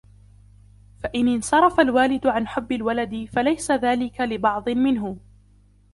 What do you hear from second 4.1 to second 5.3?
لِبَعْضٍ مِنْهُ